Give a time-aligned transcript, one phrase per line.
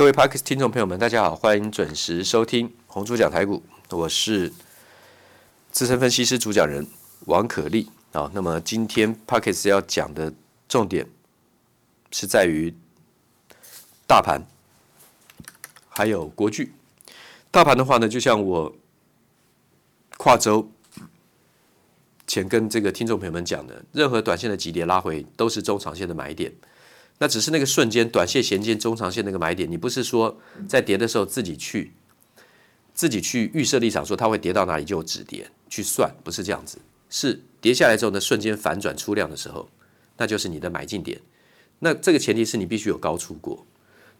[0.00, 4.50] 各位 Podcast 听众朋友们，大家好，欢迎准时收听红猪讲台股，我是
[5.70, 6.86] 资深分析师主讲人
[7.26, 8.30] 王可立啊。
[8.32, 10.32] 那么今天 Podcast 要讲的
[10.66, 11.06] 重点
[12.10, 12.72] 是在于
[14.06, 14.40] 大盘，
[15.90, 16.72] 还有国巨。
[17.50, 18.74] 大盘的话呢，就像我
[20.16, 20.70] 跨周
[22.26, 26.50] 前跟这个听众朋友们讲的，任何短线的急跌拉回都是中长线的买点。
[27.20, 31.92] 那只是那个瞬间，短线衔接中长线那个买点，你不是说在跌的时候自己去
[32.94, 36.78] 自己去预设立场，说它会跌到哪里就止跌去算，不是这样子。
[37.10, 39.68] 是跌下来之后呢，瞬间反转出量的时候，
[40.16, 41.20] 那就是你的买进点。
[41.80, 43.66] 那这个前提是你必须有高出过。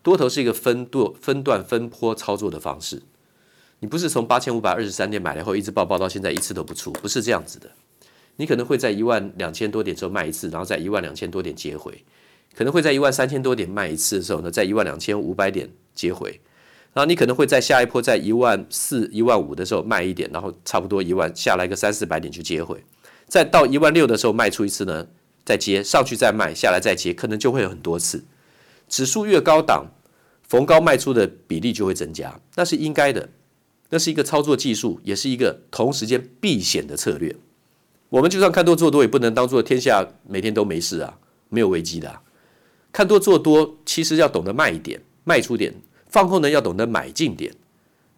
[0.02, 3.02] 多头是一个分段分段分波操作的方式，
[3.78, 7.70] 你不是从八千五百二十三点买了后一直抱抱到现在一次都不出，不是这样子的。
[8.36, 12.04] 你可能会在一万两千多点之后卖一次，然后在一万两千多点接回。
[12.54, 16.40] 可能会在一万三千多点卖一次的时候呢，在一万两千五百点接回，
[16.92, 22.84] 然后你可能会在下一波在一万四、一万五的时候卖一点，然后差不多一万下来个三四百点去接回，
[23.26, 25.06] 再到一万六的时候卖出一次呢，
[25.44, 28.24] 再接上去再卖，下来再接，可能就会有很多次。
[28.88, 29.86] 指数越高档，
[30.42, 33.28] 逢高卖出的比例就会增加，那是应该的，
[33.90, 37.36] 那是一个操作技术，也是一个同时间避险的策略。
[38.08, 42.20] 我们就算看多做多，也不能当做天下每天都没事啊，没有危机的。
[42.92, 45.72] 看多做多，其实要懂得卖一点，卖出点；
[46.08, 47.54] 放空呢，要懂得买进点，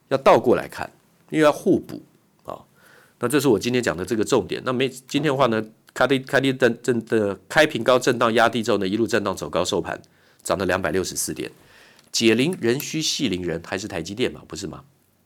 [0.09, 0.91] 要倒过来看，
[1.31, 2.03] 因为要互补
[2.45, 2.59] 啊。
[3.21, 4.63] 那这是我今天讲的这个重点。
[4.65, 5.63] 那没今天的话呢，
[5.93, 10.01] 开低开低震震的开平高震荡压低之后呢，一路震荡走高收盘，
[10.43, 11.51] 涨了两百六十四点。
[12.11, 14.85] 解铃人须系铃人，还是台积电嘛，不是吗？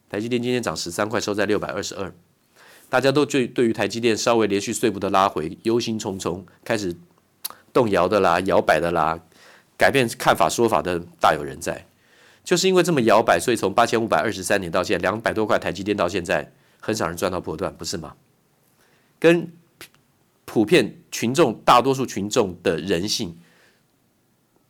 [0.09, 2.13] 台积电今天涨十三块，收在六百二十二。
[2.89, 6.95] 大家都对对于台积电稍微连续碎步的拉回，忧心忡忡，开始
[7.73, 9.19] 动摇的啦，摇摆的啦。
[9.77, 11.87] 改变看法说法的大有人在，
[12.43, 18.15] 就是因为这么摇摆，所以从八千五百二十三点到现在两百多块台积电到现在，很少人赚到波段，不是吗？
[19.19, 19.53] 跟
[20.45, 23.37] 普遍群众大多数群众的人性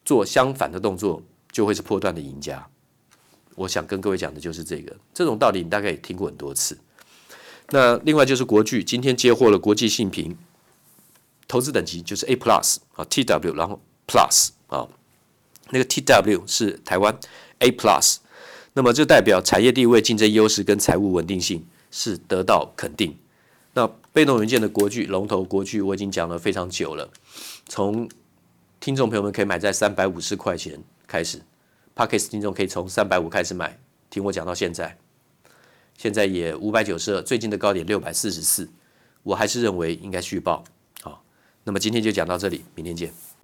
[0.05, 2.67] 做相反的动作，就会是破段的赢家。
[3.55, 6.79] 我想跟各位讲的就是这个，这种道理你大概也听过很多次。
[7.71, 10.37] 那另外就是国巨今天接获了国际信评
[11.49, 14.51] 投资等级就是 A plus 啊 TW，然后 Plus。
[14.69, 14.89] 啊，
[15.71, 17.19] 那个 TW 是台湾
[17.61, 18.17] A Plus，
[18.75, 23.17] 那么就代表产业地位、竞争优势跟财务稳定性是得到肯定。
[23.75, 27.11] 那被动元件的国巨龙头国巨，我已经讲了非常久了，
[27.69, 28.09] 从
[28.81, 31.43] 听众朋友们可以买在三百五十块钱开始
[31.95, 33.79] ，Podcast 听众可以从三百五开始买，
[34.09, 34.97] 听我讲到现在，
[35.99, 38.67] 现在也五百九十二，最近的高点六百四十四，
[39.23, 40.65] 我还是认为应该续报。
[41.03, 41.23] 好，
[41.65, 43.36] 那么今天就讲到这里，明天见。